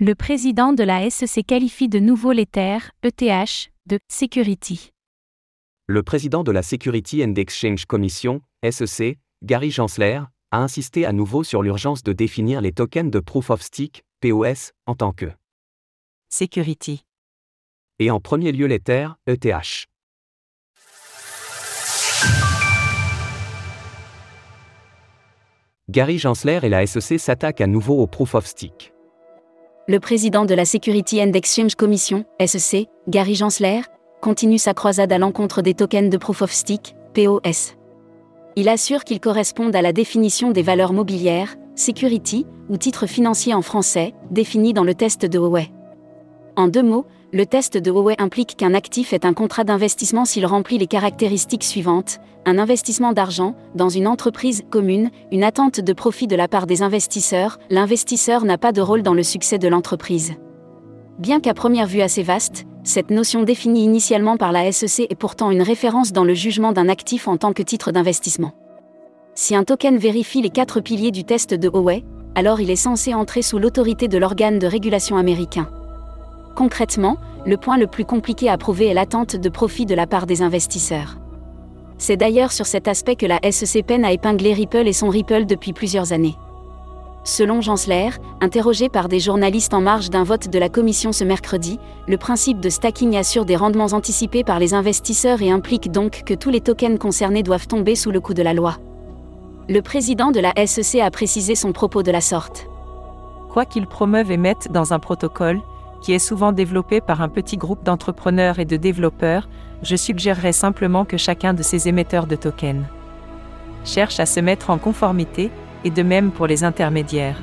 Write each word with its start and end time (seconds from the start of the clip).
Le 0.00 0.14
président 0.14 0.72
de 0.72 0.84
la 0.84 1.10
SEC 1.10 1.44
qualifie 1.44 1.88
de 1.88 1.98
nouveau 1.98 2.30
l'Ether, 2.30 2.78
ETH, 3.02 3.72
de 3.86 3.98
security. 4.08 4.92
Le 5.88 6.04
président 6.04 6.44
de 6.44 6.52
la 6.52 6.62
Security 6.62 7.24
and 7.24 7.34
Exchange 7.34 7.84
Commission, 7.84 8.40
SEC, 8.62 9.18
Gary 9.42 9.72
Gensler, 9.72 10.20
a 10.52 10.58
insisté 10.58 11.04
à 11.04 11.12
nouveau 11.12 11.42
sur 11.42 11.64
l'urgence 11.64 12.04
de 12.04 12.12
définir 12.12 12.60
les 12.60 12.70
tokens 12.70 13.10
de 13.10 13.18
Proof 13.18 13.50
of 13.50 13.60
Stake, 13.60 14.04
POS, 14.20 14.70
en 14.86 14.94
tant 14.94 15.10
que 15.10 15.26
Security. 16.28 17.04
et 17.98 18.12
en 18.12 18.20
premier 18.20 18.52
lieu 18.52 18.68
l'Ether, 18.68 19.08
ETH. 19.26 19.88
Gary 25.88 26.18
Gensler 26.18 26.60
et 26.62 26.68
la 26.68 26.86
SEC 26.86 27.18
s'attaquent 27.18 27.62
à 27.62 27.66
nouveau 27.66 28.00
au 28.00 28.06
Proof 28.06 28.36
of 28.36 28.46
Stake. 28.46 28.92
Le 29.90 30.00
président 30.00 30.44
de 30.44 30.52
la 30.52 30.66
Security 30.66 31.22
and 31.22 31.32
Exchange 31.32 31.74
Commission, 31.74 32.26
SEC, 32.44 32.88
Gary 33.08 33.34
Gensler, 33.34 33.80
continue 34.20 34.58
sa 34.58 34.74
croisade 34.74 35.10
à 35.14 35.16
l'encontre 35.16 35.62
des 35.62 35.72
tokens 35.72 36.10
de 36.10 36.18
Proof 36.18 36.42
of 36.42 36.52
Stake, 36.52 36.94
POS. 37.14 37.72
Il 38.56 38.68
assure 38.68 39.04
qu'ils 39.04 39.18
correspondent 39.18 39.74
à 39.74 39.80
la 39.80 39.94
définition 39.94 40.50
des 40.50 40.60
valeurs 40.60 40.92
mobilières, 40.92 41.56
security, 41.74 42.44
ou 42.68 42.76
titres 42.76 43.06
financiers 43.06 43.54
en 43.54 43.62
français, 43.62 44.12
définis 44.30 44.74
dans 44.74 44.84
le 44.84 44.94
test 44.94 45.24
de 45.24 45.38
Howey. 45.38 45.70
En 46.54 46.68
deux 46.68 46.82
mots, 46.82 47.06
le 47.32 47.44
test 47.44 47.76
de 47.76 47.90
Howey 47.90 48.14
implique 48.18 48.56
qu'un 48.56 48.74
actif 48.74 49.12
est 49.12 49.24
un 49.24 49.34
contrat 49.34 49.64
d'investissement 49.64 50.24
s'il 50.24 50.46
remplit 50.46 50.78
les 50.78 50.86
caractéristiques 50.86 51.64
suivantes 51.64 52.20
un 52.48 52.58
investissement 52.58 53.12
d'argent 53.12 53.54
dans 53.74 53.90
une 53.90 54.06
entreprise 54.06 54.62
commune, 54.70 55.10
une 55.30 55.44
attente 55.44 55.80
de 55.80 55.92
profit 55.92 56.26
de 56.26 56.36
la 56.36 56.48
part 56.48 56.66
des 56.66 56.82
investisseurs, 56.82 57.58
l'investisseur 57.68 58.46
n'a 58.46 58.56
pas 58.56 58.72
de 58.72 58.80
rôle 58.80 59.02
dans 59.02 59.12
le 59.12 59.22
succès 59.22 59.58
de 59.58 59.68
l'entreprise. 59.68 60.32
Bien 61.18 61.40
qu'à 61.40 61.52
première 61.52 61.86
vue 61.86 62.00
assez 62.00 62.22
vaste, 62.22 62.64
cette 62.84 63.10
notion 63.10 63.42
définie 63.42 63.84
initialement 63.84 64.38
par 64.38 64.52
la 64.52 64.72
SEC 64.72 65.06
est 65.10 65.18
pourtant 65.18 65.50
une 65.50 65.60
référence 65.60 66.12
dans 66.12 66.24
le 66.24 66.32
jugement 66.32 66.72
d'un 66.72 66.88
actif 66.88 67.28
en 67.28 67.36
tant 67.36 67.52
que 67.52 67.62
titre 67.62 67.92
d'investissement. 67.92 68.52
Si 69.34 69.54
un 69.54 69.64
token 69.64 69.98
vérifie 69.98 70.40
les 70.40 70.48
quatre 70.48 70.80
piliers 70.80 71.10
du 71.10 71.24
test 71.24 71.52
de 71.52 71.68
Howey, 71.68 72.02
alors 72.34 72.62
il 72.62 72.70
est 72.70 72.76
censé 72.76 73.12
entrer 73.12 73.42
sous 73.42 73.58
l'autorité 73.58 74.08
de 74.08 74.16
l'organe 74.16 74.58
de 74.58 74.66
régulation 74.66 75.18
américain. 75.18 75.68
Concrètement, 76.58 77.18
le 77.46 77.56
point 77.56 77.78
le 77.78 77.86
plus 77.86 78.04
compliqué 78.04 78.48
à 78.48 78.58
prouver 78.58 78.88
est 78.88 78.94
l'attente 78.94 79.36
de 79.36 79.48
profit 79.48 79.86
de 79.86 79.94
la 79.94 80.08
part 80.08 80.26
des 80.26 80.42
investisseurs. 80.42 81.18
C'est 81.98 82.16
d'ailleurs 82.16 82.50
sur 82.50 82.66
cet 82.66 82.88
aspect 82.88 83.14
que 83.14 83.26
la 83.26 83.38
SEC 83.48 83.86
peine 83.86 84.04
à 84.04 84.10
épingler 84.10 84.54
Ripple 84.54 84.88
et 84.88 84.92
son 84.92 85.08
Ripple 85.08 85.46
depuis 85.46 85.72
plusieurs 85.72 86.12
années. 86.12 86.34
Selon 87.22 87.60
Gensler, 87.60 88.10
interrogé 88.40 88.88
par 88.88 89.06
des 89.06 89.20
journalistes 89.20 89.72
en 89.72 89.80
marge 89.80 90.10
d'un 90.10 90.24
vote 90.24 90.48
de 90.48 90.58
la 90.58 90.68
commission 90.68 91.12
ce 91.12 91.22
mercredi, 91.22 91.78
le 92.08 92.16
principe 92.16 92.58
de 92.58 92.70
stacking 92.70 93.16
assure 93.16 93.44
des 93.44 93.54
rendements 93.54 93.92
anticipés 93.92 94.42
par 94.42 94.58
les 94.58 94.74
investisseurs 94.74 95.40
et 95.42 95.52
implique 95.52 95.92
donc 95.92 96.24
que 96.26 96.34
tous 96.34 96.50
les 96.50 96.60
tokens 96.60 96.98
concernés 96.98 97.44
doivent 97.44 97.68
tomber 97.68 97.94
sous 97.94 98.10
le 98.10 98.20
coup 98.20 98.34
de 98.34 98.42
la 98.42 98.52
loi. 98.52 98.78
Le 99.68 99.80
président 99.80 100.32
de 100.32 100.40
la 100.40 100.52
SEC 100.66 101.02
a 101.02 101.10
précisé 101.12 101.54
son 101.54 101.70
propos 101.70 102.02
de 102.02 102.10
la 102.10 102.20
sorte. 102.20 102.66
Quoi 103.48 103.64
qu'ils 103.64 103.86
promeuvent 103.86 104.32
et 104.32 104.36
mettent 104.36 104.72
dans 104.72 104.92
un 104.92 104.98
protocole, 104.98 105.60
qui 106.00 106.12
est 106.12 106.18
souvent 106.18 106.52
développé 106.52 107.00
par 107.00 107.22
un 107.22 107.28
petit 107.28 107.56
groupe 107.56 107.84
d'entrepreneurs 107.84 108.58
et 108.58 108.64
de 108.64 108.76
développeurs, 108.76 109.48
je 109.82 109.96
suggérerais 109.96 110.52
simplement 110.52 111.04
que 111.04 111.16
chacun 111.16 111.54
de 111.54 111.62
ces 111.62 111.88
émetteurs 111.88 112.26
de 112.26 112.36
tokens 112.36 112.84
cherche 113.84 114.20
à 114.20 114.26
se 114.26 114.40
mettre 114.40 114.70
en 114.70 114.78
conformité, 114.78 115.50
et 115.84 115.90
de 115.90 116.02
même 116.02 116.30
pour 116.30 116.46
les 116.46 116.64
intermédiaires. 116.64 117.40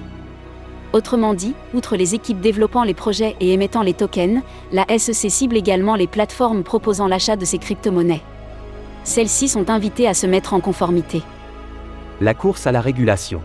Autrement 0.94 1.34
dit, 1.34 1.54
outre 1.74 1.98
les 1.98 2.16
équipes 2.16 2.40
développant 2.40 2.84
les 2.84 2.94
projets 2.94 3.36
et 3.40 3.54
émettant 3.54 3.82
les 3.82 3.94
tokens, 3.94 4.42
la 4.72 4.86
SEC 4.98 5.32
cible 5.32 5.58
également 5.58 5.96
les 5.96 6.08
plateformes 6.08 6.64
proposant 6.64 7.08
l'achat 7.08 7.36
de 7.36 7.46
ces 7.46 7.58
crypto-monnaies. 7.58 8.22
Celles-ci 9.04 9.48
sont 9.48 9.70
invitées 9.70 10.08
à 10.08 10.14
se 10.14 10.28
mettre 10.28 10.54
en 10.54 10.60
conformité. 10.60 11.22
La 12.22 12.34
course 12.34 12.68
à 12.68 12.72
la 12.72 12.82
régulation. 12.82 13.42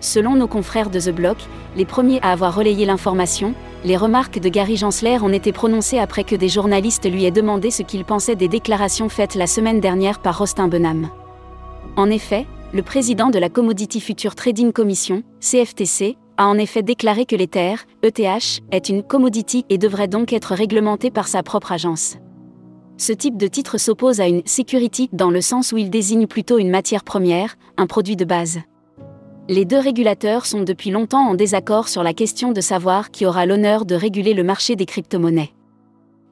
Selon 0.00 0.34
nos 0.34 0.46
confrères 0.46 0.90
de 0.90 1.00
The 1.00 1.14
Block, 1.14 1.38
les 1.76 1.84
premiers 1.84 2.20
à 2.22 2.32
avoir 2.32 2.54
relayé 2.54 2.86
l'information, 2.86 3.54
les 3.84 3.96
remarques 3.96 4.38
de 4.38 4.48
Gary 4.48 4.76
Gensler 4.76 5.18
ont 5.22 5.32
été 5.32 5.52
prononcées 5.52 5.98
après 5.98 6.24
que 6.24 6.36
des 6.36 6.48
journalistes 6.48 7.10
lui 7.10 7.24
aient 7.24 7.30
demandé 7.30 7.70
ce 7.70 7.82
qu'il 7.82 8.04
pensait 8.04 8.36
des 8.36 8.48
déclarations 8.48 9.08
faites 9.08 9.34
la 9.34 9.46
semaine 9.46 9.80
dernière 9.80 10.20
par 10.20 10.38
Rostin 10.38 10.68
Benham. 10.68 11.08
En 11.96 12.10
effet, 12.10 12.46
le 12.72 12.82
président 12.82 13.30
de 13.30 13.38
la 13.38 13.48
Commodity 13.48 14.00
Future 14.00 14.34
Trading 14.34 14.72
Commission, 14.72 15.22
CFTC, 15.40 16.16
a 16.36 16.46
en 16.46 16.58
effet 16.58 16.82
déclaré 16.82 17.24
que 17.24 17.36
l'Ether, 17.36 17.76
ETH, 18.02 18.62
est 18.70 18.88
une 18.88 19.02
commodity 19.02 19.64
et 19.70 19.78
devrait 19.78 20.08
donc 20.08 20.32
être 20.32 20.54
réglementé 20.54 21.10
par 21.10 21.28
sa 21.28 21.42
propre 21.42 21.72
agence. 21.72 22.16
Ce 22.98 23.12
type 23.12 23.36
de 23.36 23.46
titre 23.46 23.78
s'oppose 23.78 24.20
à 24.20 24.26
une 24.26 24.42
security 24.46 25.08
dans 25.12 25.30
le 25.30 25.40
sens 25.40 25.72
où 25.72 25.76
il 25.76 25.90
désigne 25.90 26.26
plutôt 26.26 26.58
une 26.58 26.70
matière 26.70 27.04
première, 27.04 27.56
un 27.76 27.86
produit 27.86 28.16
de 28.16 28.24
base. 28.24 28.60
Les 29.48 29.64
deux 29.64 29.78
régulateurs 29.78 30.44
sont 30.44 30.62
depuis 30.62 30.90
longtemps 30.90 31.28
en 31.28 31.34
désaccord 31.34 31.88
sur 31.88 32.02
la 32.02 32.12
question 32.12 32.50
de 32.50 32.60
savoir 32.60 33.12
qui 33.12 33.26
aura 33.26 33.46
l'honneur 33.46 33.84
de 33.84 33.94
réguler 33.94 34.34
le 34.34 34.42
marché 34.42 34.74
des 34.74 34.86
crypto-monnaies. 34.86 35.52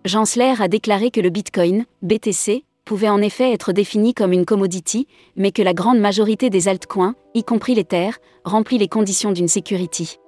Gensler 0.05 0.55
a 0.59 0.67
déclaré 0.67 1.13
que 1.13 1.21
le 1.21 1.31
Bitcoin, 1.31 1.85
BTC, 2.03 2.65
pouvait 2.85 3.09
en 3.09 3.23
effet 3.23 3.53
être 3.53 3.73
défini 3.73 4.15
comme 4.15 4.33
une 4.33 4.45
commodity, 4.45 5.07
mais 5.37 5.53
que 5.53 5.63
la 5.63 5.75
grande 5.75 6.01
majorité 6.01 6.51
des 6.51 6.67
altcoins, 6.67 7.15
y 7.35 7.45
compris 7.45 7.77
l'Ether, 7.77 8.11
remplit 8.45 8.79
les 8.79 8.89
conditions 8.89 9.31
d'une 9.31 9.49
security. 9.49 10.19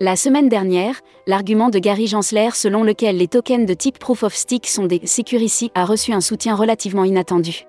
La 0.00 0.16
semaine 0.16 0.48
dernière, 0.48 1.00
l'argument 1.26 1.68
de 1.68 1.78
Gary 1.78 2.06
Gensler 2.06 2.50
selon 2.54 2.84
lequel 2.84 3.18
les 3.18 3.28
tokens 3.28 3.66
de 3.66 3.74
type 3.74 3.98
Proof 3.98 4.22
of 4.22 4.34
Stake 4.34 4.66
sont 4.66 4.86
des 4.86 5.06
securities 5.06 5.72
a 5.74 5.84
reçu 5.84 6.12
un 6.12 6.22
soutien 6.22 6.54
relativement 6.56 7.04
inattendu. 7.04 7.66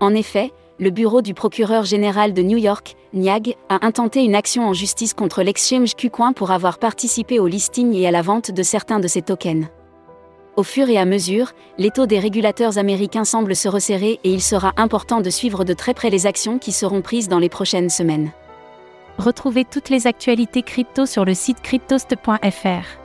En 0.00 0.14
effet, 0.14 0.50
le 0.78 0.90
bureau 0.90 1.22
du 1.22 1.34
procureur 1.34 1.84
général 1.84 2.32
de 2.32 2.42
New 2.42 2.58
York, 2.58 2.96
NIAG, 3.12 3.56
a 3.68 3.86
intenté 3.86 4.24
une 4.24 4.34
action 4.34 4.66
en 4.68 4.72
justice 4.72 5.14
contre 5.14 5.42
l'exchange 5.42 5.94
Qcoin 5.94 6.32
pour 6.32 6.50
avoir 6.50 6.78
participé 6.78 7.38
au 7.38 7.46
listing 7.46 7.94
et 7.94 8.06
à 8.06 8.10
la 8.10 8.22
vente 8.22 8.50
de 8.50 8.62
certains 8.62 9.00
de 9.00 9.08
ces 9.08 9.22
tokens. 9.22 9.66
Au 10.56 10.62
fur 10.62 10.88
et 10.88 10.98
à 10.98 11.04
mesure, 11.04 11.52
les 11.78 11.90
taux 11.90 12.06
des 12.06 12.18
régulateurs 12.18 12.76
américains 12.76 13.24
semblent 13.24 13.56
se 13.56 13.68
resserrer 13.68 14.20
et 14.22 14.30
il 14.30 14.42
sera 14.42 14.72
important 14.76 15.20
de 15.20 15.30
suivre 15.30 15.64
de 15.64 15.72
très 15.72 15.94
près 15.94 16.10
les 16.10 16.26
actions 16.26 16.58
qui 16.58 16.72
seront 16.72 17.00
prises 17.00 17.28
dans 17.28 17.38
les 17.38 17.48
prochaines 17.48 17.88
semaines. 17.88 18.32
Retrouvez 19.18 19.64
toutes 19.64 19.88
les 19.88 20.06
actualités 20.06 20.62
crypto 20.62 21.06
sur 21.06 21.24
le 21.24 21.34
site 21.34 21.62
cryptost.fr. 21.62 23.02